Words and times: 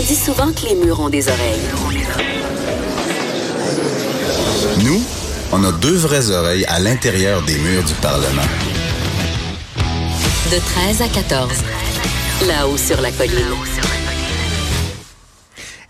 On 0.00 0.02
dit 0.02 0.16
souvent 0.16 0.50
que 0.50 0.66
les 0.66 0.76
murs 0.76 0.98
ont 0.98 1.10
des 1.10 1.28
oreilles. 1.28 1.60
Nous, 4.82 5.02
on 5.52 5.62
a 5.62 5.72
deux 5.72 5.94
vraies 5.94 6.30
oreilles 6.30 6.64
à 6.68 6.80
l'intérieur 6.80 7.42
des 7.42 7.58
murs 7.58 7.84
du 7.84 7.92
Parlement. 8.00 8.48
De 10.50 10.58
13 10.58 11.02
à 11.02 11.08
14. 11.08 11.52
Là-haut 12.48 12.78
sur 12.78 12.98
la 13.02 13.12
colline. 13.12 13.44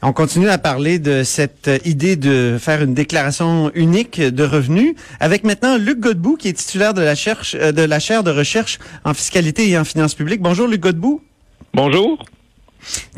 On 0.02 0.12
continue 0.12 0.48
à 0.48 0.58
parler 0.58 0.98
de 0.98 1.22
cette 1.22 1.70
idée 1.84 2.16
de 2.16 2.58
faire 2.60 2.82
une 2.82 2.94
déclaration 2.94 3.70
unique 3.76 4.20
de 4.20 4.42
revenus 4.42 4.96
avec 5.20 5.44
maintenant 5.44 5.76
Luc 5.76 6.00
Godbout 6.00 6.36
qui 6.36 6.48
est 6.48 6.54
titulaire 6.54 6.94
de 6.94 7.02
la, 7.02 7.14
cherche, 7.14 7.54
euh, 7.60 7.70
de 7.70 7.82
la 7.82 8.00
chaire 8.00 8.24
de 8.24 8.32
recherche 8.32 8.80
en 9.04 9.14
fiscalité 9.14 9.68
et 9.68 9.78
en 9.78 9.84
finances 9.84 10.16
publiques. 10.16 10.42
Bonjour 10.42 10.66
Luc 10.66 10.80
Godbout. 10.80 11.22
Bonjour. 11.74 12.18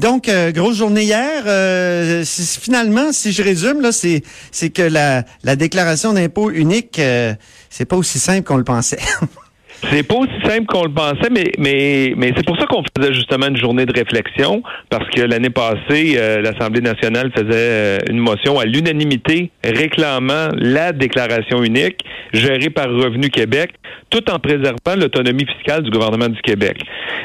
Donc, 0.01 0.29
euh, 0.29 0.53
grosse 0.53 0.77
journée 0.77 1.05
hier. 1.05 1.45
Euh, 1.47 2.25
finalement, 2.25 3.13
si 3.13 3.33
je 3.33 3.43
résume, 3.43 3.81
là, 3.81 3.91
c'est 3.93 4.23
que 4.71 4.83
la, 4.83 5.25
la 5.43 5.57
déclaration 5.57 6.13
d'impôt 6.13 6.51
unique, 6.51 6.99
euh, 6.99 7.35
c'est 7.71 7.85
pas 7.85 7.97
aussi 7.97 8.19
simple 8.19 8.43
qu'on 8.43 8.57
le 8.57 8.65
pensait. 8.65 9.01
C'est 9.91 10.07
pas 10.07 10.15
aussi 10.15 10.33
simple 10.45 10.67
qu'on 10.67 10.85
le 10.85 10.93
pensait, 10.93 11.29
mais 11.31 12.15
mais 12.17 12.33
c'est 12.37 12.47
pour 12.47 12.57
ça 12.57 12.67
qu'on 12.67 12.83
faisait 12.97 13.13
justement 13.13 13.49
une 13.49 13.57
journée 13.57 13.85
de 13.85 13.93
réflexion, 13.93 14.63
parce 14.89 15.09
que 15.11 15.23
l'année 15.23 15.51
passée, 15.51 16.15
euh, 16.17 16.41
l'Assemblée 16.41 16.81
nationale 16.81 17.31
faisait 17.37 17.49
euh, 17.53 17.99
une 18.09 18.19
motion 18.19 18.59
à 18.59 18.65
l'unanimité 18.65 19.51
réclamant 19.65 20.49
la 20.57 20.93
déclaration 20.93 21.63
unique 21.63 22.05
gérée 22.33 22.71
par 22.71 22.87
Revenu 22.87 23.29
Québec, 23.29 23.73
tout 24.09 24.31
en 24.31 24.39
préservant 24.39 24.97
l'autonomie 24.97 25.47
fiscale 25.47 25.83
du 25.83 25.91
gouvernement 25.91 26.29
du 26.29 26.41
Québec. 26.43 26.79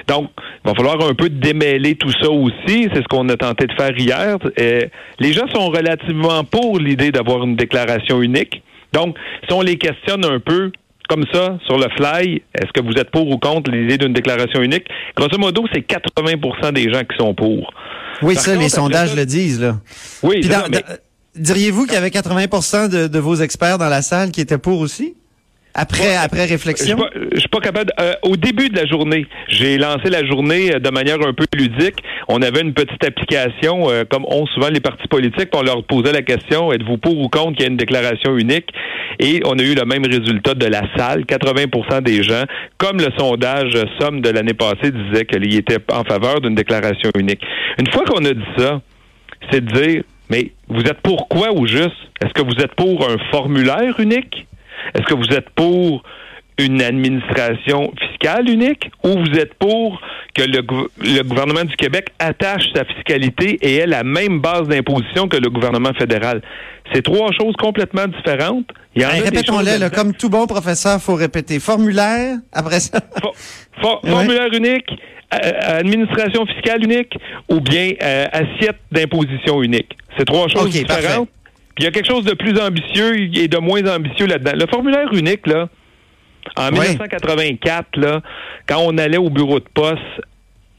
Donc, 0.07 0.29
il 0.63 0.69
va 0.69 0.73
falloir 0.73 1.01
un 1.07 1.13
peu 1.13 1.29
démêler 1.29 1.95
tout 1.95 2.11
ça 2.21 2.29
aussi. 2.29 2.89
C'est 2.93 3.01
ce 3.01 3.07
qu'on 3.09 3.27
a 3.29 3.35
tenté 3.35 3.67
de 3.67 3.73
faire 3.73 3.97
hier. 3.97 4.37
Euh, 4.59 4.81
les 5.19 5.33
gens 5.33 5.47
sont 5.53 5.67
relativement 5.67 6.43
pour 6.43 6.79
l'idée 6.79 7.11
d'avoir 7.11 7.43
une 7.43 7.55
déclaration 7.55 8.21
unique. 8.21 8.63
Donc, 8.93 9.17
si 9.47 9.53
on 9.53 9.61
les 9.61 9.77
questionne 9.77 10.25
un 10.25 10.39
peu, 10.39 10.71
comme 11.07 11.25
ça, 11.31 11.57
sur 11.65 11.77
le 11.77 11.87
fly, 11.95 12.41
est-ce 12.53 12.71
que 12.73 12.81
vous 12.81 12.93
êtes 12.93 13.11
pour 13.11 13.27
ou 13.27 13.37
contre 13.37 13.71
l'idée 13.71 13.97
d'une 13.97 14.13
déclaration 14.13 14.61
unique? 14.61 14.85
Grosso 15.15 15.37
modo, 15.37 15.65
c'est 15.73 15.85
80% 15.87 16.73
des 16.73 16.91
gens 16.91 17.01
qui 17.01 17.17
sont 17.17 17.33
pour. 17.33 17.73
Oui, 18.21 18.35
ça, 18.35 18.55
les 18.55 18.69
sondages 18.69 19.15
le 19.15 19.25
disent, 19.25 19.61
là. 19.61 19.77
Oui, 20.23 20.41
Diriez-vous 21.35 21.85
qu'il 21.85 21.93
y 21.93 21.97
avait 21.97 22.09
80 22.09 22.87
de, 22.87 23.07
de 23.07 23.19
vos 23.19 23.35
experts 23.35 23.77
dans 23.77 23.89
la 23.89 24.01
salle 24.01 24.31
qui 24.31 24.41
étaient 24.41 24.57
pour 24.57 24.79
aussi? 24.79 25.13
Après, 25.79 26.15
après 26.15 26.45
réflexion? 26.45 26.97
Je 27.33 27.39
suis 27.39 27.49
pas, 27.49 27.59
capable. 27.59 27.93
Euh, 27.99 28.13
au 28.23 28.35
début 28.35 28.69
de 28.69 28.75
la 28.75 28.87
journée, 28.87 29.27
j'ai 29.47 29.77
lancé 29.77 30.09
la 30.09 30.25
journée 30.25 30.73
euh, 30.73 30.79
de 30.79 30.89
manière 30.89 31.21
un 31.21 31.33
peu 31.33 31.45
ludique. 31.55 32.03
On 32.27 32.41
avait 32.41 32.61
une 32.61 32.73
petite 32.73 33.03
application, 33.05 33.87
euh, 33.91 34.03
comme 34.09 34.25
ont 34.25 34.47
souvent 34.47 34.69
les 34.69 34.79
partis 34.79 35.07
politiques. 35.07 35.49
On 35.53 35.61
leur 35.61 35.83
posait 35.83 36.11
la 36.11 36.23
question 36.23 36.73
êtes-vous 36.73 36.97
pour 36.97 37.19
ou 37.19 37.29
contre 37.29 37.53
qu'il 37.53 37.61
y 37.61 37.65
ait 37.65 37.69
une 37.69 37.77
déclaration 37.77 38.35
unique? 38.35 38.69
Et 39.19 39.41
on 39.45 39.57
a 39.57 39.63
eu 39.63 39.73
le 39.73 39.85
même 39.85 40.05
résultat 40.05 40.53
de 40.53 40.65
la 40.67 40.83
salle. 40.95 41.23
80% 41.23 42.01
des 42.01 42.23
gens, 42.23 42.43
comme 42.77 42.97
le 42.97 43.07
sondage 43.17 43.73
Somme 43.99 44.21
de 44.21 44.29
l'année 44.29 44.53
passée 44.53 44.91
disait 44.91 45.25
qu'il 45.25 45.55
était 45.55 45.79
en 45.91 46.03
faveur 46.03 46.41
d'une 46.41 46.55
déclaration 46.55 47.09
unique. 47.17 47.41
Une 47.79 47.91
fois 47.91 48.03
qu'on 48.05 48.23
a 48.25 48.33
dit 48.33 48.45
ça, 48.57 48.81
c'est 49.51 49.63
de 49.63 49.71
dire 49.71 50.03
mais 50.29 50.51
vous 50.67 50.81
êtes 50.81 51.01
pour 51.01 51.27
quoi 51.27 51.51
au 51.51 51.65
juste? 51.65 51.95
Est-ce 52.21 52.33
que 52.33 52.41
vous 52.41 52.61
êtes 52.61 52.73
pour 52.75 53.07
un 53.09 53.17
formulaire 53.31 53.99
unique? 53.99 54.45
Est-ce 54.93 55.05
que 55.05 55.13
vous 55.13 55.33
êtes 55.33 55.49
pour 55.51 56.03
une 56.57 56.81
administration 56.81 57.93
fiscale 57.99 58.49
unique 58.49 58.89
ou 59.03 59.09
vous 59.09 59.39
êtes 59.39 59.53
pour 59.55 60.01
que 60.33 60.43
le, 60.43 61.23
gouvernement 61.23 61.63
du 61.63 61.75
Québec 61.75 62.09
attache 62.19 62.63
sa 62.75 62.85
fiscalité 62.85 63.57
et 63.61 63.75
ait 63.77 63.87
la 63.87 64.03
même 64.03 64.39
base 64.39 64.67
d'imposition 64.67 65.27
que 65.27 65.37
le 65.37 65.49
gouvernement 65.49 65.93
fédéral? 65.93 66.41
C'est 66.93 67.03
trois 67.03 67.31
choses 67.31 67.55
complètement 67.57 68.07
différentes. 68.07 68.67
Répétons-les, 68.95 69.89
comme 69.93 70.13
tout 70.13 70.29
bon 70.29 70.47
professeur, 70.47 71.01
faut 71.01 71.15
répéter. 71.15 71.59
Formulaire, 71.59 72.37
après 72.53 72.79
ça. 72.79 72.99
Formulaire 73.81 74.51
unique, 74.53 74.89
administration 75.29 76.45
fiscale 76.45 76.83
unique 76.83 77.13
ou 77.49 77.59
bien 77.59 77.91
euh, 78.01 78.25
assiette 78.31 78.77
d'imposition 78.91 79.61
unique. 79.61 79.97
C'est 80.17 80.25
trois 80.25 80.47
choses 80.47 80.69
différentes 80.69 81.29
il 81.77 81.83
y 81.83 81.87
a 81.87 81.91
quelque 81.91 82.07
chose 82.07 82.25
de 82.25 82.33
plus 82.33 82.59
ambitieux 82.59 83.29
et 83.35 83.47
de 83.47 83.57
moins 83.57 83.85
ambitieux 83.87 84.25
là-dedans. 84.25 84.53
Le 84.55 84.65
formulaire 84.67 85.13
unique, 85.13 85.45
là, 85.45 85.69
en 86.55 86.71
1984, 86.71 87.97
là, 87.97 88.21
quand 88.67 88.79
on 88.79 88.97
allait 88.97 89.17
au 89.17 89.29
bureau 89.29 89.59
de 89.59 89.65
poste 89.73 90.01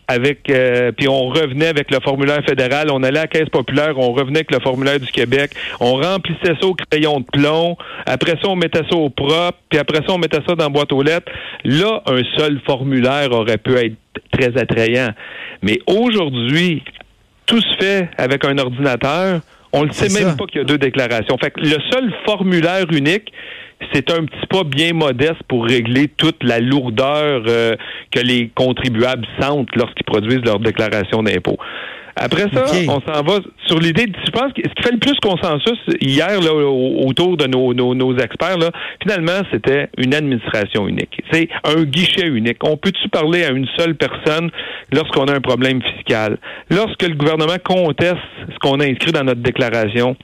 avec 0.09 0.49
euh, 0.49 0.91
puis 0.91 1.07
on 1.07 1.29
revenait 1.29 1.69
avec 1.69 1.91
le 1.91 2.01
formulaire 2.01 2.43
fédéral, 2.49 2.91
on 2.91 3.03
allait 3.03 3.19
à 3.19 3.23
la 3.23 3.29
caisse 3.29 3.49
populaire, 3.51 3.99
on 3.99 4.13
revenait 4.13 4.39
avec 4.39 4.51
le 4.51 4.61
formulaire 4.61 4.99
du 4.99 5.13
Québec, 5.13 5.51
on 5.81 5.97
remplissait 5.97 6.55
ça 6.59 6.67
au 6.67 6.75
crayon 6.75 7.21
de 7.21 7.27
plomb, 7.27 7.77
après 8.07 8.33
ça 8.43 8.49
on 8.49 8.57
mettait 8.57 8.85
ça 8.91 8.97
au 8.97 9.11
propre, 9.11 9.59
puis 9.69 9.79
après 9.79 9.99
ça 9.99 10.15
on 10.15 10.19
mettait 10.19 10.41
ça 10.47 10.55
dans 10.55 10.65
la 10.65 10.71
boîte 10.71 10.93
aux 10.93 11.03
lettres. 11.03 11.31
Là, 11.65 12.03
un 12.07 12.23
seul 12.39 12.59
formulaire 12.65 13.33
aurait 13.33 13.59
pu 13.59 13.75
être 13.75 13.97
très 14.33 14.57
attrayant. 14.57 15.11
Mais 15.63 15.79
aujourd'hui, 15.87 16.83
tout 17.47 17.61
se 17.61 17.77
fait 17.79 18.09
avec 18.17 18.45
un 18.45 18.57
ordinateur. 18.59 19.41
On 19.73 19.85
ne 19.85 19.93
sait 19.93 20.09
même 20.09 20.37
pas 20.37 20.47
qu'il 20.47 20.59
y 20.59 20.61
a 20.61 20.65
deux 20.65 20.79
déclarations. 20.79 21.37
Fait 21.39 21.51
que 21.51 21.61
le 21.61 21.77
seul 21.91 22.13
formulaire 22.25 22.87
unique, 22.91 23.33
c'est 23.93 24.11
un 24.11 24.25
petit 24.25 24.47
pas 24.49 24.65
bien 24.65 24.93
modeste 24.93 25.43
pour 25.49 25.65
régler 25.65 26.09
toute 26.09 26.43
la 26.43 26.61
lourdeur 26.61 27.43
euh, 27.47 27.77
que 28.11 28.21
les 28.21 28.51
contribuables 28.55 29.27
sentent 29.41 29.75
lorsqu'ils 29.77 30.05
produisent 30.05 30.45
leur 30.45 30.59
déclaration 30.59 31.23
d'impôt. 31.23 31.59
Après 32.21 32.47
ça, 32.53 32.65
on 32.89 33.01
s'en 33.01 33.23
va 33.23 33.39
sur 33.67 33.79
l'idée. 33.79 34.07
Je 34.25 34.31
pense 34.33 34.53
que 34.53 34.63
ce 34.65 34.75
qui 34.75 34.83
fait 34.83 34.93
le 34.93 34.99
plus 34.99 35.17
consensus 35.23 35.79
hier 36.01 36.41
là, 36.41 36.53
autour 36.53 37.37
de 37.37 37.47
nos, 37.47 37.73
nos, 37.73 38.17
experts, 38.19 38.59
là, 38.59 38.71
finalement, 39.01 39.41
c'était 39.53 39.89
une 39.97 40.15
administration 40.15 40.89
unique. 40.89 41.23
C'est 41.31 41.49
un 41.65 41.85
guichet 41.85 42.27
unique. 42.27 42.59
On 42.65 42.77
peut-tu 42.77 43.09
parler 43.09 43.45
à 43.45 43.51
une 43.51 43.69
seule 43.77 43.95
personne 43.95 44.51
lorsqu'on 44.93 45.27
a 45.27 45.37
un 45.37 45.41
problème 45.41 45.81
fiscal? 45.81 46.39
Lorsque 46.71 47.03
le 47.03 47.15
gouvernement 47.15 47.59
conteste 47.65 48.17
ce 48.53 48.59
qu'on 48.59 48.81
a 48.81 48.85
inscrit 48.85 49.13
dans 49.13 49.25
notre 49.25 49.43
déclaration, 49.43 50.17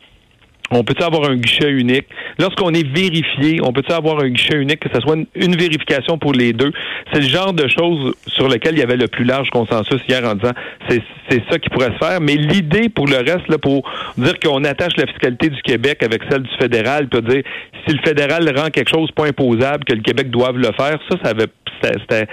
on 0.70 0.82
peut 0.82 0.94
avoir 1.02 1.30
un 1.30 1.36
guichet 1.36 1.70
unique? 1.70 2.06
Lorsqu'on 2.38 2.72
est 2.72 2.86
vérifié, 2.86 3.60
on 3.62 3.72
peut 3.72 3.82
avoir 3.90 4.20
un 4.20 4.28
guichet 4.28 4.56
unique, 4.56 4.80
que 4.80 4.88
ce 4.92 5.00
soit 5.00 5.16
une, 5.34 5.56
vérification 5.56 6.18
pour 6.18 6.32
les 6.32 6.52
deux? 6.52 6.72
C'est 7.12 7.20
le 7.20 7.28
genre 7.28 7.52
de 7.52 7.68
choses 7.68 8.14
sur 8.26 8.48
lesquelles 8.48 8.74
il 8.74 8.80
y 8.80 8.82
avait 8.82 8.96
le 8.96 9.08
plus 9.08 9.24
large 9.24 9.50
consensus 9.50 10.00
hier 10.08 10.24
en 10.24 10.34
disant 10.34 10.52
c'est, 10.88 11.02
c'est 11.28 11.42
ça 11.50 11.58
qui 11.58 11.68
pourrait 11.70 11.92
se 11.92 12.04
faire. 12.04 12.20
Mais 12.20 12.34
l'idée 12.34 12.88
pour 12.88 13.06
le 13.06 13.16
reste, 13.16 13.48
là, 13.48 13.58
pour 13.58 13.88
dire 14.16 14.38
qu'on 14.40 14.64
attache 14.64 14.96
la 14.96 15.06
fiscalité 15.06 15.50
du 15.50 15.62
Québec 15.62 16.02
avec 16.02 16.22
celle 16.30 16.42
du 16.42 16.56
fédéral, 16.58 17.08
peut 17.08 17.22
dire 17.22 17.42
si 17.86 17.94
le 17.94 18.00
fédéral 18.02 18.50
rend 18.56 18.70
quelque 18.70 18.90
chose 18.90 19.10
pas 19.12 19.26
imposable, 19.26 19.84
que 19.84 19.92
le 19.92 20.02
Québec 20.02 20.30
doive 20.30 20.56
le 20.56 20.72
faire, 20.72 20.98
ça, 21.08 21.16
ça 21.22 21.30
avait, 21.30 21.46
c'était, 21.82 22.26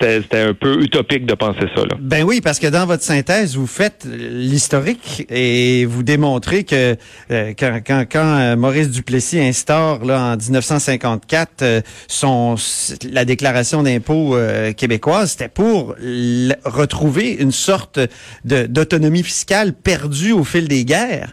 c'était 0.00 0.38
un 0.38 0.54
peu 0.54 0.82
utopique 0.82 1.26
de 1.26 1.34
penser 1.34 1.66
ça. 1.74 1.82
Là. 1.82 1.96
Ben 1.98 2.24
oui, 2.24 2.40
parce 2.40 2.58
que 2.58 2.66
dans 2.66 2.86
votre 2.86 3.02
synthèse, 3.02 3.56
vous 3.56 3.66
faites 3.66 4.06
l'historique 4.06 5.26
et 5.30 5.84
vous 5.86 6.02
démontrez 6.02 6.64
que 6.64 6.96
euh, 7.30 7.54
quand, 7.58 7.80
quand, 7.86 8.04
quand, 8.10 8.38
euh, 8.38 8.56
Maurice 8.56 8.90
Duplessis 8.90 9.40
instaure 9.40 10.04
là, 10.04 10.32
en 10.32 10.36
1954 10.36 11.62
euh, 11.62 11.80
son, 12.08 12.56
la 13.10 13.24
déclaration 13.24 13.82
d'impôt 13.82 14.36
québécoise, 14.76 15.32
c'était 15.32 15.48
pour 15.48 15.94
retrouver 16.64 17.32
une 17.32 17.52
sorte 17.52 18.00
d'autonomie 18.44 19.22
fiscale 19.22 19.72
perdue 19.72 20.32
au 20.32 20.44
fil 20.44 20.68
des 20.68 20.84
guerres, 20.84 21.32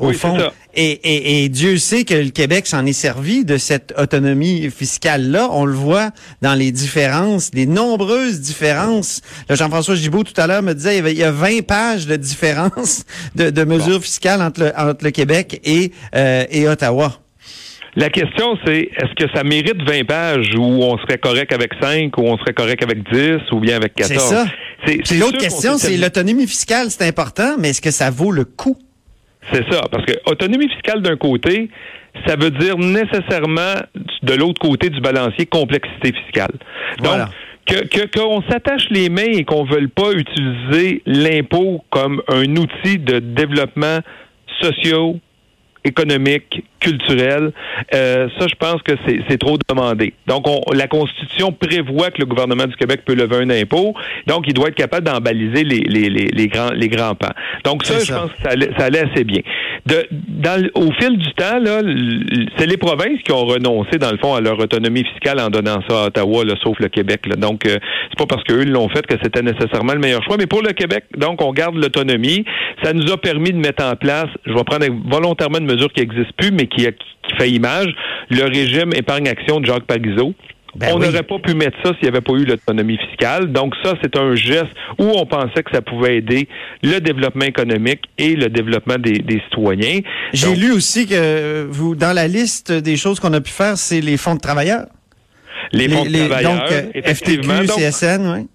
au 0.00 0.12
fond. 0.12 0.38
Et, 0.76 0.90
et, 0.90 1.44
et, 1.44 1.48
Dieu 1.48 1.78
sait 1.78 2.04
que 2.04 2.14
le 2.14 2.30
Québec 2.30 2.66
s'en 2.66 2.84
est 2.86 2.92
servi 2.92 3.44
de 3.44 3.56
cette 3.56 3.94
autonomie 3.98 4.70
fiscale-là. 4.70 5.48
On 5.52 5.64
le 5.64 5.74
voit 5.74 6.10
dans 6.42 6.54
les 6.54 6.72
différences, 6.72 7.50
les 7.54 7.66
nombreuses 7.66 8.40
différences. 8.40 9.20
Jean-François 9.48 9.94
Gibault, 9.94 10.24
tout 10.24 10.38
à 10.40 10.46
l'heure, 10.46 10.62
me 10.62 10.72
disait 10.74 10.98
il 10.98 11.18
y 11.18 11.22
a 11.22 11.30
20 11.30 11.64
pages 11.66 12.06
de 12.06 12.16
différences 12.16 13.04
de, 13.34 13.50
de 13.50 13.64
mesures 13.64 14.02
fiscales 14.02 14.42
entre 14.42 14.60
le, 14.60 14.72
entre 14.76 15.04
le 15.04 15.10
Québec 15.10 15.60
et, 15.64 15.92
euh, 16.14 16.44
et 16.50 16.68
Ottawa. 16.68 17.20
La 17.96 18.10
question, 18.10 18.58
c'est 18.64 18.90
est-ce 18.96 19.14
que 19.14 19.30
ça 19.32 19.44
mérite 19.44 19.80
20 19.86 20.04
pages 20.04 20.52
où 20.56 20.82
on 20.82 20.98
serait 20.98 21.18
correct 21.18 21.52
avec 21.52 21.70
5 21.80 22.16
ou 22.18 22.22
on 22.22 22.36
serait 22.38 22.52
correct 22.52 22.82
avec 22.82 23.08
10 23.12 23.52
ou 23.52 23.60
bien 23.60 23.76
avec 23.76 23.94
14? 23.94 24.20
C'est 24.20 24.34
ça. 24.34 24.46
C'est 25.04 25.16
l'autre 25.16 25.38
question, 25.38 25.78
c'est 25.78 25.96
l'autonomie 25.96 26.46
fiscale, 26.46 26.90
c'est 26.90 27.06
important, 27.06 27.54
mais 27.58 27.70
est-ce 27.70 27.80
que 27.80 27.92
ça 27.92 28.10
vaut 28.10 28.32
le 28.32 28.44
coup? 28.44 28.76
C'est 29.52 29.70
ça, 29.70 29.82
parce 29.90 30.04
que 30.06 30.12
autonomie 30.26 30.68
fiscale 30.68 31.02
d'un 31.02 31.16
côté, 31.16 31.68
ça 32.26 32.36
veut 32.36 32.50
dire 32.50 32.78
nécessairement 32.78 33.74
de 34.22 34.34
l'autre 34.34 34.60
côté 34.60 34.90
du 34.90 35.00
balancier 35.00 35.46
complexité 35.46 36.12
fiscale. 36.12 36.52
Donc, 37.02 37.28
que 37.66 38.06
qu'on 38.18 38.42
s'attache 38.42 38.88
les 38.90 39.08
mains 39.08 39.22
et 39.22 39.44
qu'on 39.44 39.64
ne 39.64 39.70
veuille 39.70 39.88
pas 39.88 40.12
utiliser 40.12 41.02
l'impôt 41.06 41.82
comme 41.90 42.22
un 42.28 42.56
outil 42.56 42.98
de 42.98 43.18
développement 43.20 44.00
socio 44.60 45.18
économique, 46.84 47.04
culturel, 47.04 47.52
euh, 47.94 48.28
ça, 48.38 48.46
je 48.46 48.54
pense 48.56 48.82
que 48.82 48.92
c'est 49.06 49.38
trop 49.38 49.56
demandé. 49.68 50.12
Donc, 50.26 50.46
on, 50.48 50.60
la 50.72 50.86
Constitution 50.86 51.52
prévoit 51.52 52.10
que 52.10 52.20
le 52.20 52.26
gouvernement 52.26 52.66
du 52.66 52.76
Québec 52.76 53.02
peut 53.04 53.14
lever 53.14 53.36
un 53.36 53.50
impôt, 53.50 53.94
donc 54.26 54.44
il 54.46 54.54
doit 54.54 54.68
être 54.68 54.74
capable 54.74 55.06
d'en 55.06 55.18
baliser 55.18 55.64
les, 55.64 55.80
les, 55.80 56.08
les, 56.08 56.26
les, 56.26 56.48
grands, 56.48 56.72
les 56.72 56.88
grands 56.88 57.14
pans. 57.14 57.32
Donc, 57.64 57.84
ça, 57.84 57.98
je 57.98 58.12
pense 58.12 58.30
que 58.32 58.42
ça 58.42 58.50
allait, 58.50 58.70
ça 58.76 58.86
allait 58.86 59.10
assez 59.10 59.24
bien. 59.24 59.40
De, 59.86 60.06
dans, 60.10 60.62
au 60.74 60.92
fil 60.92 61.16
du 61.18 61.32
temps, 61.34 61.58
là, 61.58 61.80
c'est 62.58 62.66
les 62.66 62.76
provinces 62.76 63.20
qui 63.24 63.32
ont 63.32 63.44
renoncé, 63.44 63.98
dans 63.98 64.10
le 64.10 64.18
fond, 64.18 64.34
à 64.34 64.40
leur 64.40 64.58
autonomie 64.58 65.04
fiscale 65.04 65.40
en 65.40 65.50
donnant 65.50 65.80
ça 65.88 66.04
à 66.04 66.06
Ottawa, 66.06 66.44
là, 66.44 66.54
sauf 66.62 66.78
le 66.80 66.88
Québec. 66.88 67.26
Là. 67.26 67.36
Donc, 67.36 67.66
euh, 67.66 67.78
c'est 68.10 68.18
pas 68.18 68.26
parce 68.26 68.42
qu'eux 68.44 68.64
l'ont 68.64 68.88
fait 68.88 69.06
que 69.06 69.14
c'était 69.22 69.42
nécessairement 69.42 69.92
le 69.92 70.00
meilleur 70.00 70.22
choix. 70.22 70.36
Mais 70.38 70.46
pour 70.46 70.62
le 70.62 70.72
Québec, 70.72 71.04
donc, 71.16 71.42
on 71.42 71.52
garde 71.52 71.76
l'autonomie. 71.76 72.44
Ça 72.82 72.92
nous 72.92 73.10
a 73.12 73.16
permis 73.16 73.52
de 73.52 73.58
mettre 73.58 73.84
en 73.84 73.94
place, 73.96 74.28
je 74.46 74.52
vais 74.52 74.64
prendre 74.64 74.86
volontairement 75.08 75.58
une 75.58 75.66
mesure 75.66 75.92
qui 75.92 76.00
n'existe 76.00 76.32
plus, 76.36 76.50
mais 76.50 76.66
qui, 76.76 76.86
qui 76.86 77.36
fait 77.36 77.50
image, 77.50 77.94
le 78.30 78.44
régime 78.44 78.92
épargne-action 78.94 79.60
de 79.60 79.66
Jacques 79.66 79.84
Parizeau. 79.84 80.34
Ben 80.76 80.90
on 80.92 80.98
n'aurait 80.98 81.22
pas 81.22 81.38
pu 81.38 81.54
mettre 81.54 81.76
ça 81.84 81.92
s'il 81.94 82.02
n'y 82.02 82.08
avait 82.08 82.20
pas 82.20 82.32
eu 82.32 82.44
l'autonomie 82.44 82.98
fiscale. 82.98 83.52
Donc 83.52 83.74
ça, 83.84 83.94
c'est 84.02 84.16
un 84.16 84.34
geste 84.34 84.72
où 84.98 85.04
on 85.04 85.24
pensait 85.24 85.62
que 85.62 85.70
ça 85.72 85.82
pouvait 85.82 86.16
aider 86.16 86.48
le 86.82 86.98
développement 86.98 87.44
économique 87.44 88.02
et 88.18 88.34
le 88.34 88.48
développement 88.48 88.96
des, 88.98 89.22
citoyens. 89.44 90.00
J'ai 90.32 90.54
lu 90.56 90.72
aussi 90.72 91.06
que 91.06 91.64
vous, 91.70 91.94
dans 91.94 92.12
la 92.12 92.26
liste 92.26 92.72
des 92.72 92.96
choses 92.96 93.20
qu'on 93.20 93.32
a 93.34 93.40
pu 93.40 93.52
faire, 93.52 93.76
c'est 93.76 94.00
les 94.00 94.16
fonds 94.16 94.34
de 94.34 94.40
travailleurs. 94.40 94.86
Les 95.72 95.88
fonds 95.88 96.04
de 96.04 96.26
travailleurs, 96.26 96.52
donc, 96.52 96.72
euh, 96.72 96.82
effectivement. 96.94 97.54
FTQ, 97.54 97.80
CSN, 97.80 98.32
oui. 98.34 98.46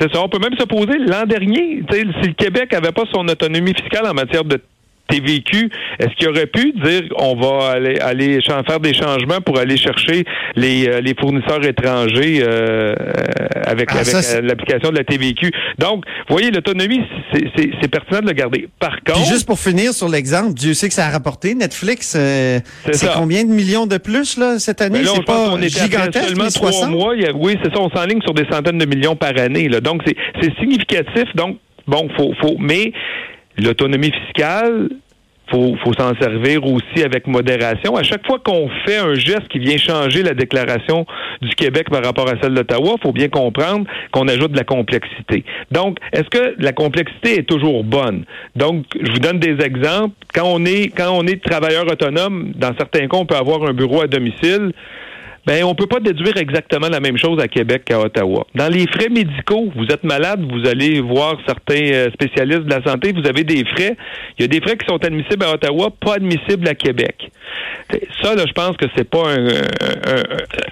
C'est 0.00 0.12
ça. 0.12 0.22
On 0.22 0.28
peut 0.28 0.38
même 0.38 0.56
se 0.58 0.64
poser 0.64 0.96
l'an 0.98 1.26
dernier, 1.26 1.82
si 1.90 2.28
le 2.28 2.32
Québec 2.32 2.72
n'avait 2.72 2.92
pas 2.92 3.02
son 3.12 3.26
autonomie 3.28 3.74
fiscale 3.74 4.06
en 4.06 4.14
matière 4.14 4.44
de 4.44 4.60
TVQ, 5.08 5.70
est-ce 5.98 6.14
qu'il 6.16 6.28
aurait 6.28 6.46
pu 6.46 6.72
dire 6.72 7.02
on 7.16 7.34
va 7.34 7.70
aller, 7.70 7.98
aller 8.00 8.38
faire 8.42 8.80
des 8.80 8.94
changements 8.94 9.40
pour 9.40 9.58
aller 9.58 9.76
chercher 9.76 10.24
les, 10.54 10.88
euh, 10.88 11.00
les 11.00 11.14
fournisseurs 11.18 11.64
étrangers 11.64 12.42
euh, 12.42 12.94
avec, 13.64 13.88
ah, 13.92 13.98
avec 13.98 14.42
l'application 14.42 14.90
de 14.90 14.96
la 14.96 15.04
TVQ? 15.04 15.50
Donc, 15.78 16.04
vous 16.28 16.34
voyez, 16.34 16.50
l'autonomie, 16.50 17.00
c'est 17.32 17.88
pertinent 17.88 18.20
de 18.20 18.26
le 18.26 18.32
garder. 18.32 18.68
Par 18.78 18.96
contre... 19.04 19.26
juste 19.26 19.46
pour 19.46 19.58
finir 19.58 19.92
sur 19.92 20.08
l'exemple, 20.08 20.54
Dieu 20.54 20.74
sait 20.74 20.88
que 20.88 20.94
ça 20.94 21.06
a 21.06 21.10
rapporté. 21.10 21.54
Netflix, 21.54 22.14
euh, 22.16 22.60
c'est 22.92 23.12
combien 23.12 23.44
de 23.44 23.50
millions 23.50 23.86
de 23.86 23.98
plus 23.98 24.36
là, 24.36 24.58
cette 24.58 24.80
année? 24.80 25.02
C'est 25.04 25.24
pas 25.24 25.50
on 25.50 25.60
gigantesque, 25.60 26.28
seulement 26.28 26.48
trois 26.48 26.86
mois. 26.88 27.14
oui, 27.34 27.56
c'est 27.62 27.72
ça, 27.72 27.80
on 27.80 27.90
s'enligne 27.90 28.20
sur 28.22 28.34
des 28.34 28.44
centaines 28.50 28.78
de 28.78 28.86
millions 28.86 29.16
par 29.16 29.36
année. 29.38 29.68
Là. 29.68 29.80
Donc, 29.80 30.02
c'est 30.06 30.54
significatif. 30.58 31.24
Donc, 31.34 31.58
bon, 31.86 32.08
faut, 32.16 32.32
faut, 32.40 32.56
mais 32.58 32.92
l'autonomie 33.58 34.12
fiscale, 34.12 34.88
faut, 35.50 35.76
faut 35.82 35.92
s'en 35.94 36.14
servir 36.20 36.64
aussi 36.64 37.02
avec 37.04 37.26
modération. 37.26 37.96
À 37.96 38.02
chaque 38.02 38.26
fois 38.26 38.38
qu'on 38.38 38.68
fait 38.86 38.98
un 38.98 39.14
geste 39.14 39.48
qui 39.48 39.58
vient 39.58 39.78
changer 39.78 40.22
la 40.22 40.34
déclaration 40.34 41.06
du 41.40 41.54
Québec 41.54 41.88
par 41.90 42.04
rapport 42.04 42.28
à 42.28 42.34
celle 42.42 42.54
d'Ottawa, 42.54 42.96
faut 43.02 43.12
bien 43.12 43.28
comprendre 43.28 43.86
qu'on 44.12 44.28
ajoute 44.28 44.52
de 44.52 44.56
la 44.56 44.64
complexité. 44.64 45.44
Donc, 45.70 45.98
est-ce 46.12 46.28
que 46.28 46.54
la 46.58 46.72
complexité 46.72 47.38
est 47.38 47.48
toujours 47.48 47.84
bonne? 47.84 48.24
Donc, 48.56 48.84
je 49.00 49.10
vous 49.10 49.18
donne 49.18 49.38
des 49.38 49.64
exemples. 49.64 50.14
Quand 50.34 50.46
on 50.46 50.64
est, 50.64 50.94
quand 50.94 51.10
on 51.12 51.26
est 51.26 51.42
travailleur 51.42 51.86
autonome, 51.86 52.52
dans 52.54 52.74
certains 52.76 53.08
cas, 53.08 53.16
on 53.16 53.26
peut 53.26 53.36
avoir 53.36 53.62
un 53.64 53.72
bureau 53.72 54.02
à 54.02 54.06
domicile 54.06 54.72
ben 55.46 55.64
on 55.64 55.74
peut 55.74 55.86
pas 55.86 56.00
déduire 56.00 56.36
exactement 56.36 56.88
la 56.88 57.00
même 57.00 57.16
chose 57.16 57.40
à 57.40 57.48
Québec 57.48 57.82
qu'à 57.86 58.00
Ottawa. 58.00 58.46
Dans 58.54 58.68
les 58.68 58.86
frais 58.86 59.08
médicaux, 59.08 59.70
vous 59.74 59.86
êtes 59.86 60.04
malade, 60.04 60.40
vous 60.40 60.68
allez 60.68 61.00
voir 61.00 61.36
certains 61.46 61.92
euh, 61.92 62.10
spécialistes 62.12 62.64
de 62.64 62.70
la 62.70 62.82
santé, 62.82 63.12
vous 63.12 63.26
avez 63.26 63.44
des 63.44 63.64
frais. 63.64 63.96
Il 64.38 64.42
y 64.42 64.44
a 64.44 64.48
des 64.48 64.60
frais 64.60 64.76
qui 64.76 64.86
sont 64.86 65.02
admissibles 65.04 65.44
à 65.44 65.52
Ottawa, 65.52 65.90
pas 65.98 66.14
admissibles 66.14 66.68
à 66.68 66.74
Québec. 66.74 67.30
Ça, 68.22 68.34
là, 68.34 68.44
je 68.46 68.52
pense 68.52 68.76
que 68.76 68.86
c'est 68.96 69.08
pas 69.08 69.34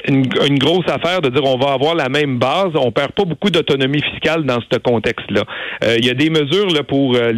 une, 0.09 0.59
grosse 0.59 0.89
affaire 0.89 1.23
de 1.23 1.31
dire 1.31 1.45
on 1.45 1.59
va 1.59 1.73
avoir 1.73 1.95
la 1.95 2.09
même 2.09 2.39
base. 2.39 2.73
On 2.75 2.93
perd 2.93 3.13
pas 3.13 3.25
beaucoup 3.25 3.51
d'autonomie 3.51 4.03
fiscale 4.03 4.45
dans 4.45 4.59
ce 4.61 4.79
contexte-là. 4.79 5.45
Euh, 5.85 5.97
il 5.99 6.05
y 6.05 6.11
a 6.11 6.15
des 6.15 6.31
mesures 6.31 6.69
là, 6.69 6.83
pour 6.83 7.15
euh, 7.15 7.33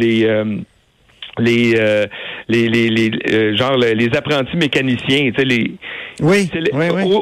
les 1.37 1.75
euh, 1.77 2.05
les, 2.47 2.67
les, 2.67 2.89
les 2.89 3.11
euh, 3.31 3.55
genre 3.55 3.77
les 3.77 4.09
apprentis 4.15 4.57
mécaniciens, 4.57 5.31
tu 5.31 5.35
sais, 5.37 5.45
les. 5.45 5.71
Oui. 6.21 6.49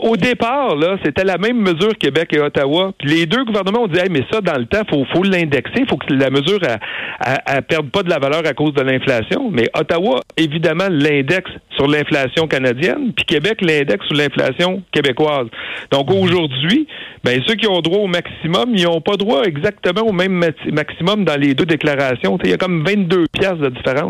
Au, 0.02 0.18
départ, 0.18 0.76
là, 0.76 0.98
c'était 1.04 1.24
la 1.24 1.38
même 1.38 1.58
mesure 1.58 1.96
Québec 2.00 2.30
et 2.34 2.40
Ottawa. 2.40 2.94
Puis 2.98 3.10
les 3.10 3.26
deux 3.28 3.44
gouvernements 3.46 3.84
ont 3.84 3.88
dit, 3.88 4.00
hey, 4.00 4.10
mais 4.10 4.24
ça, 4.32 4.42
dans 4.42 4.58
le 4.58 4.66
temps, 4.66 4.82
faut, 4.90 5.06
faut 5.14 5.22
l'indexer, 5.22 5.86
faut 5.88 5.98
que 5.98 6.12
la 6.14 6.32
mesure 6.32 6.60
ne 6.60 7.60
perde 7.62 7.92
pas 7.92 8.02
de 8.02 8.10
la 8.10 8.18
valeur 8.18 8.42
à 8.46 8.54
cause 8.54 8.74
de 8.74 8.82
l'inflation. 8.82 9.52
Mais 9.52 9.70
Ottawa, 9.78 10.22
évidemment, 10.36 10.88
l'indexe 10.90 11.52
sur 11.76 11.88
l'inflation 11.88 12.48
canadienne, 12.48 13.14
puis 13.16 13.26
Québec 13.26 13.60
l'indexe 13.62 14.06
sur 14.08 14.18
l'inflation 14.18 14.82
québécoise. 14.92 15.48
Donc 15.92 16.10
mhm. 16.10 16.20
aujourd'hui, 16.20 16.88
ben 17.24 17.42
ceux 17.46 17.56
qui 17.56 17.68
ont 17.68 17.82
droit 17.82 18.00
au 18.00 18.08
maximum, 18.08 18.72
ils 18.74 18.86
n'ont 18.86 19.02
pas 19.02 19.16
droit 19.16 19.44
exactement 19.44 20.02
au 20.02 20.12
même 20.12 20.44
maximum 20.72 21.24
dans 21.24 21.40
les 21.40 21.54
deux 21.54 21.66
déclarations. 21.66 22.38
Il 22.44 22.50
y 22.50 22.54
a 22.54 22.58
comme 22.58 22.84
22 22.84 23.26
pièces 23.32 23.58
de 23.58 23.70
différence. 23.70 24.07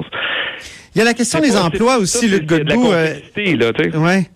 Il 0.96 1.00
y 1.00 1.02
a 1.02 1.06
la 1.06 1.14
question 1.14 1.40
des 1.40 1.56
emplois 1.56 1.98
aussi, 1.98 2.28
Luc 2.28 2.46
Godbout. 2.46 2.92
Euh, 2.92 3.16
ouais. 3.36 4.30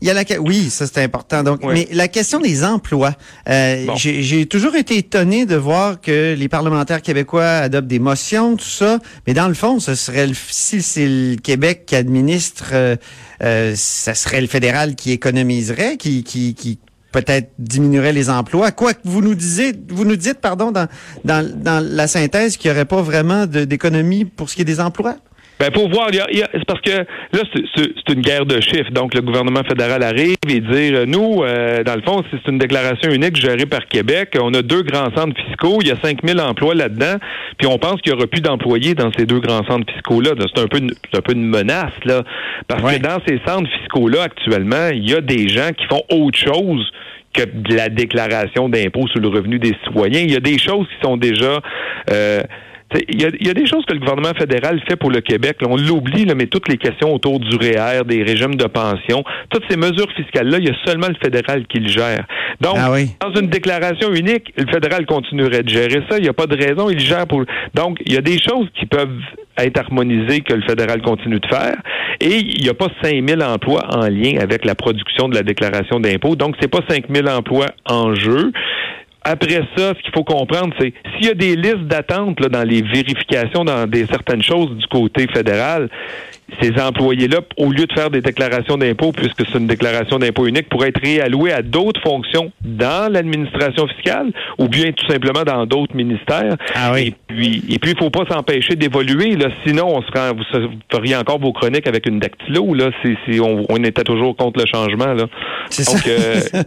Il 0.00 0.06
y 0.06 0.10
a 0.10 0.14
la 0.14 0.22
oui, 0.40 0.70
ça 0.70 0.86
c'est 0.86 1.02
important. 1.02 1.42
Donc, 1.42 1.62
mais 1.64 1.88
la 1.92 2.08
question 2.08 2.40
des 2.40 2.64
emplois, 2.64 3.14
euh, 3.48 3.86
j'ai 3.96 4.46
toujours 4.46 4.76
été 4.76 4.96
étonné 4.96 5.46
de 5.46 5.56
voir 5.56 6.00
que 6.00 6.34
les 6.34 6.48
parlementaires 6.48 7.02
québécois 7.02 7.44
adoptent 7.44 7.88
des 7.88 7.98
motions, 7.98 8.56
tout 8.56 8.64
ça. 8.64 8.98
Mais 9.26 9.34
dans 9.34 9.48
le 9.48 9.54
fond, 9.54 9.80
ce 9.80 9.94
serait 9.94 10.26
le, 10.26 10.34
si 10.34 10.82
c'est 10.82 11.06
le 11.06 11.36
Québec 11.36 11.84
qui 11.86 11.96
administre, 11.96 12.70
euh, 12.72 12.96
euh, 13.42 13.72
ça 13.76 14.14
serait 14.14 14.40
le 14.40 14.46
fédéral 14.46 14.94
qui 14.94 15.12
économiserait, 15.12 15.96
qui, 15.96 16.22
qui, 16.22 16.54
qui 16.54 16.78
peut-être 17.22 17.50
diminuerait 17.58 18.12
les 18.12 18.30
emplois. 18.30 18.72
Quoi 18.72 18.94
que 18.94 19.00
vous 19.04 19.20
nous 19.20 19.34
disiez, 19.34 19.72
vous 19.88 20.04
nous 20.04 20.16
dites, 20.16 20.40
pardon, 20.40 20.70
dans, 20.70 20.88
dans, 21.24 21.48
dans 21.62 21.84
la 21.84 22.06
synthèse 22.06 22.56
qu'il 22.56 22.70
n'y 22.70 22.76
aurait 22.76 22.84
pas 22.84 23.02
vraiment 23.02 23.46
d'économie 23.46 24.24
pour 24.24 24.48
ce 24.50 24.56
qui 24.56 24.62
est 24.62 24.64
des 24.64 24.80
emplois? 24.80 25.16
Ben, 25.60 25.70
pour 25.72 25.88
voir, 25.90 26.08
c'est 26.12 26.64
parce 26.66 26.80
que 26.80 26.90
là, 26.90 27.42
c'est 27.74 28.12
une 28.12 28.20
guerre 28.20 28.46
de 28.46 28.60
chiffres. 28.60 28.90
Donc, 28.92 29.14
le 29.14 29.22
gouvernement 29.22 29.62
fédéral 29.64 30.02
arrive 30.02 30.36
et 30.48 30.60
dit, 30.60 30.94
euh, 30.94 31.04
nous, 31.04 31.42
euh, 31.42 31.82
dans 31.82 31.96
le 31.96 32.02
fond, 32.02 32.22
c'est 32.30 32.50
une 32.50 32.58
déclaration 32.58 33.10
unique 33.10 33.36
gérée 33.36 33.66
par 33.66 33.86
Québec. 33.86 34.36
On 34.40 34.54
a 34.54 34.62
deux 34.62 34.82
grands 34.82 35.12
centres 35.16 35.36
fiscaux. 35.46 35.78
Il 35.80 35.88
y 35.88 35.90
a 35.90 35.96
5000 35.96 36.40
emplois 36.40 36.74
là-dedans. 36.74 37.16
Puis 37.58 37.66
on 37.66 37.78
pense 37.78 38.00
qu'il 38.00 38.12
y 38.12 38.14
aura 38.14 38.26
plus 38.26 38.40
d'employés 38.40 38.94
dans 38.94 39.10
ces 39.18 39.26
deux 39.26 39.40
grands 39.40 39.64
centres 39.64 39.92
fiscaux-là. 39.92 40.30
C'est 40.54 40.62
un 40.62 40.68
peu 40.68 40.78
une, 40.78 40.92
un 41.12 41.20
peu 41.20 41.32
une 41.32 41.46
menace, 41.46 41.92
là. 42.04 42.22
Parce 42.68 42.82
que 42.82 42.98
dans 43.00 43.18
ces 43.26 43.40
centres 43.46 43.68
fiscaux-là, 43.80 44.22
actuellement, 44.22 44.90
il 44.92 45.10
y 45.10 45.14
a 45.14 45.20
des 45.20 45.48
gens 45.48 45.70
qui 45.76 45.86
font 45.86 46.02
autre 46.10 46.38
chose 46.38 46.88
que 47.34 47.42
de 47.42 47.74
la 47.74 47.88
déclaration 47.88 48.68
d'impôt 48.68 49.06
sur 49.08 49.20
le 49.20 49.28
revenu 49.28 49.58
des 49.58 49.74
citoyens. 49.84 50.20
Il 50.20 50.30
y 50.30 50.36
a 50.36 50.40
des 50.40 50.58
choses 50.58 50.86
qui 50.86 51.06
sont 51.06 51.16
déjà 51.16 51.60
euh, 52.10 52.42
il 53.08 53.20
y, 53.20 53.50
a, 53.50 53.54
des 53.54 53.66
choses 53.66 53.84
que 53.84 53.92
le 53.92 54.00
gouvernement 54.00 54.32
fédéral 54.32 54.80
fait 54.88 54.96
pour 54.96 55.10
le 55.10 55.20
Québec. 55.20 55.58
on 55.66 55.76
l'oublie, 55.76 56.26
mais 56.34 56.46
toutes 56.46 56.68
les 56.68 56.78
questions 56.78 57.14
autour 57.14 57.38
du 57.38 57.54
REER, 57.56 58.00
e 58.00 58.04
des 58.04 58.22
régimes 58.22 58.54
de 58.54 58.64
pension, 58.64 59.24
toutes 59.50 59.64
ces 59.68 59.76
mesures 59.76 60.10
fiscales-là, 60.16 60.58
il 60.58 60.68
y 60.68 60.70
a 60.70 60.76
seulement 60.86 61.08
le 61.08 61.16
fédéral 61.22 61.66
qui 61.66 61.80
le 61.80 61.88
gère. 61.88 62.24
Donc, 62.60 62.76
ah 62.78 62.90
dans 63.20 63.40
une 63.40 63.48
déclaration 63.48 64.12
unique, 64.14 64.52
le 64.56 64.66
fédéral 64.72 65.04
continuerait 65.04 65.62
de 65.62 65.68
gérer 65.68 66.02
ça. 66.08 66.16
Il 66.16 66.22
n'y 66.22 66.28
a 66.28 66.32
pas 66.32 66.46
de 66.46 66.56
raison, 66.56 66.88
il 66.88 66.98
gère 66.98 67.26
pour. 67.26 67.44
Donc, 67.74 67.98
il 68.06 68.14
y 68.14 68.16
a 68.16 68.22
des 68.22 68.38
choses 68.38 68.68
qui 68.78 68.86
peuvent 68.86 69.20
être 69.58 69.78
harmonisées 69.78 70.40
que 70.40 70.54
le 70.54 70.62
fédéral 70.62 71.02
continue 71.02 71.40
de 71.40 71.46
faire. 71.46 71.76
Et 72.20 72.38
il 72.38 72.62
n'y 72.62 72.68
a 72.68 72.74
pas 72.74 72.88
5000 73.02 73.42
emplois 73.42 73.82
en 73.94 74.08
lien 74.08 74.38
avec 74.40 74.64
la 74.64 74.74
production 74.74 75.28
de 75.28 75.34
la 75.34 75.42
déclaration 75.42 76.00
d'impôt. 76.00 76.36
Donc, 76.36 76.56
c'est 76.60 76.70
pas 76.70 76.80
5000 76.88 77.28
emplois 77.28 77.66
en 77.86 78.14
jeu. 78.14 78.52
Après 79.30 79.60
ça, 79.76 79.92
ce 79.94 80.02
qu'il 80.02 80.12
faut 80.14 80.24
comprendre, 80.24 80.74
c'est 80.80 80.94
s'il 81.12 81.26
y 81.26 81.30
a 81.30 81.34
des 81.34 81.54
listes 81.54 81.86
d'attente 81.86 82.38
dans 82.38 82.66
les 82.66 82.80
vérifications 82.80 83.62
dans 83.62 83.86
des 83.86 84.06
certaines 84.06 84.42
choses 84.42 84.74
du 84.78 84.86
côté 84.86 85.26
fédéral, 85.26 85.90
ces 86.62 86.80
employés-là, 86.80 87.40
au 87.58 87.70
lieu 87.70 87.84
de 87.84 87.92
faire 87.92 88.08
des 88.08 88.22
déclarations 88.22 88.78
d'impôt, 88.78 89.12
puisque 89.12 89.46
c'est 89.46 89.58
une 89.58 89.66
déclaration 89.66 90.18
d'impôt 90.18 90.46
unique, 90.46 90.70
pourraient 90.70 90.88
être 90.88 91.02
réalloués 91.02 91.52
à 91.52 91.60
d'autres 91.60 92.00
fonctions 92.00 92.52
dans 92.62 93.12
l'administration 93.12 93.86
fiscale 93.88 94.32
ou 94.56 94.66
bien 94.66 94.92
tout 94.92 95.06
simplement 95.06 95.42
dans 95.44 95.66
d'autres 95.66 95.94
ministères. 95.94 96.56
Ah 96.74 96.92
oui. 96.94 97.08
Et 97.08 97.14
puis, 97.26 97.64
et 97.68 97.78
puis, 97.78 97.90
il 97.90 97.98
faut 97.98 98.08
pas 98.08 98.24
s'empêcher 98.30 98.76
d'évoluer. 98.76 99.36
Là, 99.36 99.48
sinon, 99.66 99.94
on 99.94 100.00
vous 100.32 100.44
feriez 100.90 101.16
encore 101.16 101.38
vos 101.38 101.52
chroniques 101.52 101.86
avec 101.86 102.06
une 102.06 102.18
dactylo. 102.18 102.72
Là, 102.72 102.92
si, 103.02 103.40
on, 103.40 103.66
on, 103.68 103.84
était 103.84 104.04
toujours 104.04 104.34
contre 104.36 104.58
le 104.58 104.66
changement. 104.66 105.12
Là. 105.12 105.26
C'est 105.68 105.84
ça. 105.84 105.98
Euh, 106.08 106.40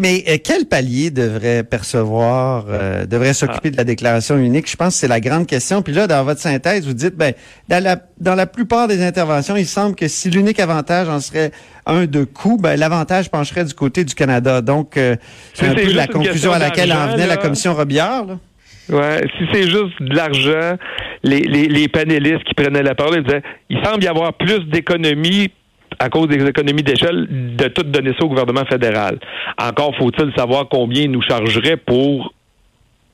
mais 0.00 0.24
euh, 0.28 0.36
quel 0.42 0.66
palier 0.66 1.10
devrait 1.10 1.64
percevoir, 1.64 2.66
euh, 2.68 3.06
devrait 3.06 3.34
s'occuper 3.34 3.70
de 3.70 3.76
la 3.76 3.84
déclaration 3.84 4.36
unique? 4.36 4.70
Je 4.70 4.76
pense 4.76 4.94
que 4.94 5.00
c'est 5.00 5.08
la 5.08 5.20
grande 5.20 5.46
question. 5.46 5.82
Puis 5.82 5.92
là, 5.92 6.06
dans 6.06 6.24
votre 6.24 6.40
synthèse, 6.40 6.86
vous 6.86 6.94
dites, 6.94 7.16
ben, 7.16 7.32
dans 7.68 7.82
la, 7.82 7.96
dans 8.20 8.34
la 8.34 8.46
plupart 8.46 8.88
des 8.88 9.02
interventions, 9.02 9.56
il 9.56 9.66
semble 9.66 9.96
que 9.96 10.08
si 10.08 10.30
l'unique 10.30 10.60
avantage 10.60 11.08
en 11.08 11.20
serait 11.20 11.50
un 11.86 12.06
de 12.06 12.24
coût, 12.24 12.56
ben, 12.56 12.76
l'avantage 12.78 13.30
pencherait 13.30 13.64
du 13.64 13.74
côté 13.74 14.04
du 14.04 14.14
Canada. 14.14 14.60
Donc, 14.60 14.96
euh, 14.96 15.16
c'est 15.54 15.68
un 15.68 15.74
peu 15.74 15.92
la 15.92 16.06
conclusion 16.06 16.52
à 16.52 16.58
laquelle 16.58 16.92
en 16.92 17.08
venait 17.08 17.26
la 17.26 17.36
commission 17.36 17.74
Robillard. 17.74 18.26
Là. 18.26 18.38
Ouais, 18.90 19.26
si 19.38 19.44
c'est 19.52 19.62
juste 19.62 20.00
de 20.00 20.14
l'argent, 20.14 20.76
les, 21.22 21.40
les, 21.40 21.68
les 21.68 21.88
panélistes 21.88 22.44
qui 22.44 22.52
prenaient 22.54 22.82
la 22.82 22.94
parole, 22.94 23.16
ils 23.16 23.24
disaient, 23.24 23.42
il 23.70 23.78
semble 23.82 24.04
y 24.04 24.08
avoir 24.08 24.34
plus 24.34 24.60
d'économies 24.70 25.50
à 26.04 26.10
cause 26.10 26.28
des 26.28 26.44
économies 26.46 26.82
d'échelle, 26.82 27.26
de 27.56 27.68
tout 27.68 27.82
donner 27.82 28.12
ça 28.18 28.24
au 28.24 28.28
gouvernement 28.28 28.66
fédéral. 28.66 29.18
Encore 29.58 29.96
faut-il 29.96 30.32
savoir 30.36 30.68
combien 30.68 31.04
il 31.04 31.10
nous 31.10 31.22
chargerait 31.22 31.78
pour 31.78 32.34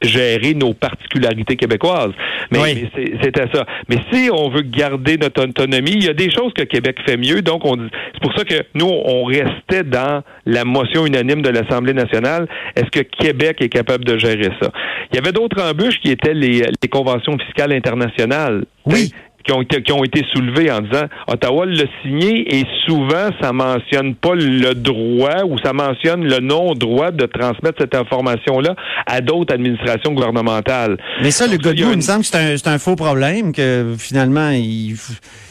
gérer 0.03 0.55
nos 0.55 0.73
particularités 0.73 1.57
québécoises. 1.57 2.13
Mais, 2.51 2.91
c'était 3.23 3.47
ça. 3.53 3.67
Mais 3.89 3.99
si 4.11 4.31
on 4.33 4.49
veut 4.49 4.63
garder 4.63 5.19
notre 5.19 5.45
autonomie, 5.45 5.93
il 5.93 6.05
y 6.05 6.09
a 6.09 6.15
des 6.15 6.31
choses 6.31 6.53
que 6.55 6.63
Québec 6.63 6.97
fait 7.07 7.17
mieux. 7.17 7.43
Donc, 7.43 7.65
on 7.65 7.77
c'est 7.77 8.23
pour 8.23 8.35
ça 8.37 8.45
que 8.45 8.65
nous, 8.75 8.89
on 8.89 9.25
restait 9.25 9.85
dans 9.85 10.23
la 10.47 10.65
motion 10.65 11.07
unanime 11.07 11.43
de 11.43 11.51
l'Assemblée 11.51 11.93
nationale. 11.93 12.49
Est-ce 12.77 12.91
que 12.91 13.01
Québec 13.01 13.59
est 13.61 13.69
capable 13.69 14.05
de 14.05 14.19
gérer 14.19 14.51
ça? 14.61 14.73
Il 15.13 15.17
y 15.17 15.19
avait 15.19 15.33
d'autres 15.33 15.63
embûches 15.63 16.01
qui 16.01 16.11
étaient 16.11 16.35
les, 16.35 16.63
les 16.83 16.89
conventions 16.89 17.37
fiscales 17.39 17.73
internationales. 17.73 18.65
Oui 18.87 19.13
qui 19.45 19.53
ont, 19.53 19.65
qui 19.65 19.93
ont 19.93 20.05
été 20.05 20.25
soulevés 20.33 20.71
en 20.71 20.81
disant 20.81 21.05
Ottawa 21.27 21.67
l'a 21.67 21.85
signé 22.03 22.57
et 22.57 22.65
souvent 22.87 23.31
ça 23.41 23.53
mentionne 23.53 24.15
pas 24.15 24.35
le 24.35 24.75
droit 24.75 25.45
ou 25.47 25.59
ça 25.59 25.73
mentionne 25.73 26.25
le 26.25 26.41
non-droit 26.41 27.11
de 27.11 27.27
transmettre 27.27 27.79
cette 27.81 27.95
information-là 27.95 28.75
à 29.07 29.21
d'autres 29.21 29.55
administrations 29.55 30.13
gouvernementales. 30.13 30.99
Mais 31.23 31.31
ça, 31.31 31.47
le 31.47 31.57
Godbout, 31.59 31.91
il 31.93 31.97
me 31.97 32.01
semble 32.01 32.21
que 32.21 32.27
c'est 32.27 32.69
un, 32.69 32.73
un, 32.73 32.79
faux 32.79 32.97
problème, 32.97 33.53
que 33.53 33.95
finalement, 33.99 34.51
il, 34.51 34.97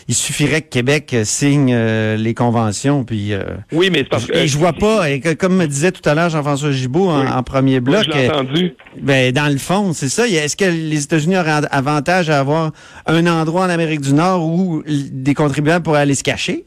il 0.08 0.16
suffirait 0.16 0.62
que 0.62 0.70
Québec 0.70 1.16
signe 1.24 1.72
euh, 1.74 2.18
les 2.18 2.34
conventions, 2.34 3.04
puis... 3.04 3.34
Euh, 3.34 3.44
oui, 3.72 3.90
mais 3.92 4.00
c'est 4.00 4.10
parce 4.10 4.26
que... 4.26 4.36
Et 4.36 4.48
je 4.48 4.58
vois 4.58 4.74
pas, 4.74 5.10
et 5.10 5.20
comme 5.36 5.56
me 5.56 5.68
disait 5.68 5.92
tout 5.92 6.08
à 6.08 6.16
l'heure 6.16 6.30
Jean-François 6.30 6.72
Gibault 6.72 7.10
en, 7.10 7.44
premier 7.44 7.80
bloc... 7.80 8.06
Oui, 8.08 8.22
je 8.24 8.30
entendu. 8.30 8.74
Ben, 9.02 9.32
dans 9.32 9.52
le 9.52 9.58
fond, 9.58 9.94
c'est 9.94 10.10
ça. 10.10 10.28
Est-ce 10.28 10.58
que 10.58 10.66
les 10.66 11.04
États-Unis 11.04 11.38
auraient 11.38 11.62
avantage 11.72 12.30
à 12.30 12.40
avoir 12.40 12.72
un 13.06 13.28
endroit 13.28 13.66
en 13.66 13.70
Amérique 13.70 13.79
du 13.86 14.14
Nord 14.14 14.46
où 14.46 14.84
des 14.86 15.34
contribuables 15.34 15.84
pourraient 15.84 16.02
aller 16.02 16.16
se 16.16 16.24
cacher? 16.24 16.66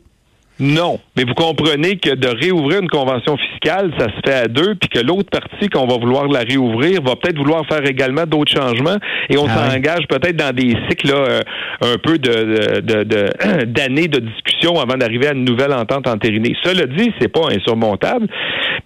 Non, 0.60 1.00
mais 1.16 1.24
vous 1.24 1.34
comprenez 1.34 1.96
que 1.96 2.14
de 2.14 2.28
réouvrir 2.28 2.82
une 2.82 2.88
convention 2.88 3.36
fiscale, 3.36 3.90
ça 3.98 4.06
se 4.06 4.20
fait 4.24 4.34
à 4.34 4.46
deux, 4.48 4.74
puis 4.76 4.88
que 4.90 5.00
l'autre 5.00 5.30
partie 5.30 5.68
qu'on 5.68 5.86
va 5.86 5.96
vouloir 5.96 6.28
la 6.28 6.40
réouvrir 6.40 7.02
va 7.02 7.16
peut-être 7.16 7.38
vouloir 7.38 7.66
faire 7.66 7.84
également 7.84 8.26
d'autres 8.26 8.52
changements, 8.52 8.98
et 9.30 9.38
on 9.38 9.46
ah 9.48 9.70
s'engage 9.70 10.06
peut-être 10.08 10.36
dans 10.36 10.54
des 10.54 10.76
cycles 10.88 11.10
euh, 11.12 11.40
un 11.80 11.96
peu 11.96 12.18
de, 12.18 12.80
d'années 13.64 14.08
de, 14.08 14.20
de, 14.20 14.26
discussion 14.28 14.78
avant 14.78 14.96
d'arriver 14.96 15.28
à 15.28 15.32
une 15.32 15.44
nouvelle 15.44 15.72
entente 15.72 16.06
entérinée. 16.06 16.54
Cela 16.62 16.86
dit, 16.86 17.12
c'est 17.20 17.32
pas 17.32 17.48
insurmontable. 17.50 18.28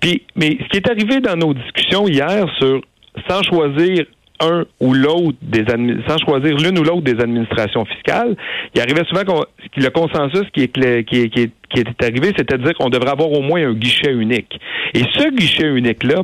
Puis, 0.01 0.23
mais 0.37 0.57
ce 0.63 0.69
qui 0.69 0.77
est 0.77 0.89
arrivé 0.89 1.21
dans 1.21 1.37
nos 1.37 1.53
discussions 1.53 2.07
hier 2.07 2.47
sur 2.59 2.81
sans 3.29 3.43
choisir 3.43 4.05
un 4.41 4.65
ou 4.81 4.93
l'autre 4.95 5.37
des 5.43 5.65
sans 6.07 6.19
choisir 6.19 6.57
l'une 6.57 6.79
ou 6.79 6.83
l'autre 6.83 7.03
des 7.03 7.21
administrations 7.21 7.85
fiscales, 7.85 8.37
il 8.75 8.81
arrivait 8.81 9.05
souvent 9.05 9.23
que 9.25 9.81
le 9.81 9.91
consensus 9.91 10.49
qui 10.53 10.63
est 10.63 12.03
arrivé, 12.03 12.33
c'était 12.37 12.59
de 12.59 12.63
dire 12.65 12.75
qu'on 12.75 12.91
devrait 12.91 13.11
avoir 13.11 13.31
au 13.33 13.43
moins 13.43 13.67
un 13.67 13.75
guichet 13.75 14.13
unique. 14.13 14.59
Et 14.95 15.03
ce 15.15 15.31
guichet 15.35 15.69
unique-là, 15.69 16.23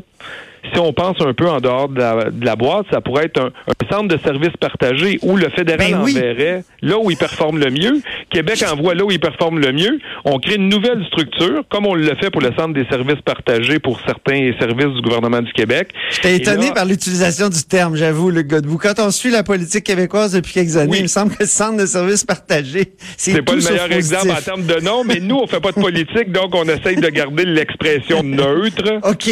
si 0.73 0.79
on 0.79 0.93
pense 0.93 1.17
un 1.21 1.35
peu 1.35 1.49
en 1.49 1.61
dehors 1.61 1.89
de 1.89 2.45
la, 2.45 2.57
boîte, 2.57 2.87
ça 2.91 3.01
pourrait 3.01 3.27
être 3.27 3.41
un, 3.41 3.51
centre 3.91 4.09
de 4.09 4.17
services 4.19 4.57
partagé 4.61 5.19
où 5.23 5.37
le 5.37 5.49
fédéral 5.51 5.91
ben 5.91 6.01
enverrait 6.01 6.65
là 6.83 6.99
où 6.99 7.11
il 7.11 7.17
performe 7.17 7.59
le 7.59 7.71
mieux, 7.71 8.01
Québec 8.31 8.65
envoie 8.71 8.95
là 8.95 9.05
où 9.05 9.11
il 9.11 9.21
performe 9.21 9.59
le 9.59 9.73
mieux. 9.73 9.99
On 10.25 10.39
crée 10.39 10.55
une 10.55 10.69
nouvelle 10.69 11.05
structure, 11.07 11.65
comme 11.69 11.87
on 11.87 11.95
le 11.95 12.15
fait 12.17 12.31
pour 12.31 12.41
le 12.41 12.53
centre 12.57 12.75
des 12.75 12.85
services 12.87 13.21
partagés 13.25 13.79
pour 13.79 14.01
certains 14.07 14.53
services 14.59 14.95
du 14.95 15.03
gouvernement 15.03 15.43
du 15.43 15.53
Québec. 15.53 15.89
J'étais 16.11 16.37
étonné 16.37 16.73
par 16.73 16.85
l'utilisation 16.85 17.49
du 17.49 17.63
terme, 17.65 17.97
j'avoue, 17.97 18.31
le 18.31 18.43
Godbout. 18.43 18.79
Quand 18.79 18.99
on 18.99 19.11
suit 19.11 19.31
la 19.31 19.43
politique 19.43 19.85
québécoise 19.85 20.33
depuis 20.33 20.53
quelques 20.53 20.77
années, 20.77 20.99
il 20.99 21.03
me 21.03 21.09
semble 21.09 21.33
que 21.33 21.43
le 21.43 21.49
centre 21.49 21.79
de 21.79 21.87
services 21.87 22.25
partagés, 22.25 22.93
c'est 23.17 23.43
pas 23.43 23.55
le 23.55 23.63
meilleur 23.63 23.93
exemple 23.93 24.31
en 24.31 24.41
termes 24.41 24.67
de 24.67 24.81
nom, 24.81 25.05
mais 25.05 25.21
nous, 25.21 25.37
on 25.37 25.47
fait 25.47 25.61
pas 25.61 25.73
de 25.73 25.81
politique, 25.81 26.33
donc 26.33 26.55
on 26.55 26.65
essaye 26.65 26.97
de 26.97 27.09
garder 27.09 27.45
l'expression 27.45 28.23
neutre. 28.23 29.01
OK. 29.03 29.29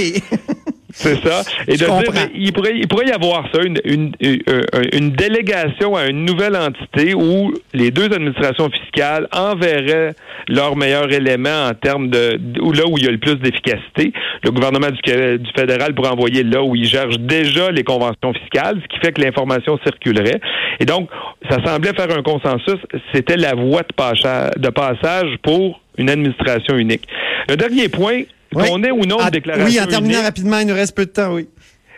C'est 1.01 1.27
ça. 1.27 1.43
Et 1.67 1.73
de 1.73 1.77
dire, 1.79 1.89
il 2.35 2.53
pourrait, 2.53 2.75
il 2.75 2.87
pourrait 2.87 3.07
y 3.07 3.13
avoir 3.13 3.49
ça, 3.55 3.63
une, 3.63 3.79
une, 3.85 4.13
euh, 4.23 4.63
une, 4.93 5.13
délégation 5.13 5.97
à 5.97 6.09
une 6.09 6.27
nouvelle 6.27 6.55
entité 6.55 7.15
où 7.15 7.55
les 7.73 7.91
deux 7.91 8.13
administrations 8.13 8.69
fiscales 8.71 9.27
enverraient 9.33 10.15
leurs 10.49 10.77
meilleurs 10.77 11.11
éléments 11.11 11.69
en 11.69 11.73
termes 11.73 12.11
de 12.11 12.39
où 12.61 12.73
là 12.73 12.83
où 12.87 12.99
il 12.99 13.05
y 13.05 13.09
a 13.09 13.11
le 13.11 13.19
plus 13.19 13.37
d'efficacité. 13.37 14.13
Le 14.45 14.51
gouvernement 14.51 14.89
du, 14.91 15.39
du 15.39 15.51
fédéral 15.57 15.95
pourrait 15.95 16.11
envoyer 16.11 16.43
là 16.43 16.63
où 16.63 16.77
il 16.77 16.85
gère 16.85 17.09
déjà 17.19 17.71
les 17.71 17.83
conventions 17.83 18.35
fiscales, 18.35 18.79
ce 18.83 18.89
qui 18.89 19.01
fait 19.01 19.13
que 19.13 19.23
l'information 19.23 19.79
circulerait. 19.83 20.41
Et 20.81 20.85
donc, 20.85 21.09
ça 21.49 21.57
semblait 21.65 21.95
faire 21.95 22.15
un 22.15 22.23
consensus. 22.23 22.79
C'était 23.15 23.39
la 23.39 23.55
voie 23.55 23.83
de 23.83 23.95
passage, 23.97 24.51
de 24.59 24.69
passage 24.69 25.31
pour 25.43 25.81
une 25.97 26.11
administration 26.11 26.77
unique. 26.77 27.07
Le 27.49 27.57
dernier 27.57 27.89
point, 27.89 28.23
qu'on 28.55 28.83
ait 28.83 28.91
ou 28.91 29.05
non 29.05 29.21
une 29.21 29.31
déclaration 29.31 29.67
Oui, 29.67 29.81
en 29.81 29.87
terminant 29.87 30.23
rapidement, 30.23 30.59
il 30.59 30.67
nous 30.67 30.75
reste 30.75 30.97
peu 30.97 31.07
de 31.07 31.11
temps, 31.11 31.35
oui. 31.35 31.49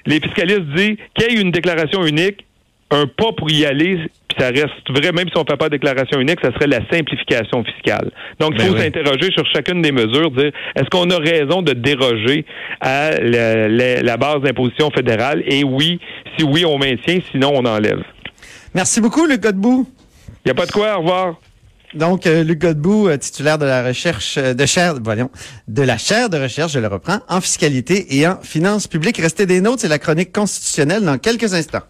Les 0.06 0.20
fiscalistes 0.20 0.66
disent 0.74 0.96
qu'il 1.14 1.32
y 1.32 1.36
ait 1.36 1.40
une 1.40 1.50
déclaration 1.50 2.04
unique, 2.04 2.44
un 2.90 3.06
pas 3.06 3.32
pour 3.36 3.50
y 3.50 3.64
aller, 3.64 3.98
puis 4.28 4.36
ça 4.38 4.48
reste 4.48 4.90
vrai, 4.90 5.12
même 5.12 5.28
si 5.28 5.36
on 5.36 5.42
ne 5.42 5.46
fait 5.48 5.56
pas 5.56 5.66
de 5.66 5.76
déclaration 5.76 6.20
unique, 6.20 6.38
ça 6.42 6.52
serait 6.52 6.66
la 6.66 6.80
simplification 6.90 7.64
fiscale. 7.64 8.10
Donc, 8.38 8.52
il 8.54 8.58
ben 8.58 8.66
faut 8.66 8.76
s'interroger 8.76 9.30
sur 9.32 9.46
chacune 9.46 9.80
des 9.82 9.92
mesures, 9.92 10.30
dire 10.30 10.52
est-ce 10.74 10.88
qu'on 10.90 11.08
a 11.10 11.18
raison 11.18 11.62
de 11.62 11.72
déroger 11.72 12.44
à 12.80 13.12
la, 13.20 14.16
base 14.16 14.40
d'imposition 14.42 14.90
fédérale? 14.90 15.42
Et 15.46 15.64
oui, 15.64 16.00
si 16.36 16.44
oui, 16.44 16.64
on 16.64 16.78
maintient, 16.78 17.20
sinon 17.30 17.52
on 17.54 17.64
enlève. 17.64 18.02
Merci 18.74 19.00
beaucoup, 19.00 19.26
Luc 19.26 19.40
Godbout. 19.40 19.86
Il 20.44 20.48
n'y 20.48 20.50
a 20.50 20.54
pas 20.54 20.66
de 20.66 20.72
quoi, 20.72 20.96
au 20.96 21.00
revoir. 21.00 21.34
Donc, 21.94 22.26
euh, 22.26 22.42
Luc 22.42 22.60
Godbout, 22.60 23.08
euh, 23.08 23.16
titulaire 23.18 23.58
de 23.58 23.66
la 23.66 23.84
recherche 23.84 24.38
euh, 24.38 24.54
de 24.54 24.66
chaire, 24.66 24.94
voyons, 25.02 25.30
de 25.68 25.82
la 25.82 25.98
chaire 25.98 26.30
de 26.30 26.38
recherche, 26.38 26.72
je 26.72 26.78
le 26.78 26.88
reprends, 26.88 27.20
en 27.28 27.40
fiscalité 27.40 28.16
et 28.16 28.26
en 28.26 28.40
finances 28.40 28.86
publiques. 28.86 29.18
Restez 29.18 29.44
des 29.44 29.60
notes, 29.60 29.80
c'est 29.80 29.88
la 29.88 29.98
chronique 29.98 30.32
constitutionnelle 30.32 31.04
dans 31.04 31.18
quelques 31.18 31.52
instants. 31.52 31.82